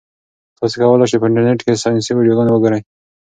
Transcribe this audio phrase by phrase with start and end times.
[0.57, 2.81] تاسي کولای شئ په انټرنيټ کې ساینسي ویډیوګانې وګورئ.